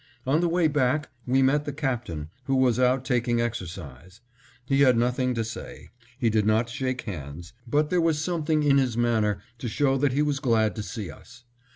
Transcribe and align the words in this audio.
On 0.25 0.41
the 0.41 0.49
way 0.49 0.67
back, 0.67 1.09
we 1.27 1.43
met 1.43 1.65
the 1.65 1.71
Captain, 1.71 2.29
who 2.45 2.55
was 2.55 2.79
out 2.79 3.05
taking 3.05 3.39
exercise. 3.39 4.19
He 4.65 4.81
had 4.81 4.97
nothing 4.97 5.35
to 5.35 5.43
say; 5.43 5.89
he 6.17 6.27
did 6.31 6.43
not 6.47 6.69
shake 6.69 7.01
hands, 7.01 7.53
but 7.67 7.91
there 7.91 8.01
was 8.01 8.17
something 8.19 8.63
in 8.63 8.79
his 8.79 8.97
manner 8.97 9.43
to 9.59 9.69
show 9.69 9.97
that 9.97 10.13
he 10.13 10.23
was 10.23 10.39
glad 10.39 10.75
to 10.77 10.81
see 10.81 11.11
us. 11.11 11.43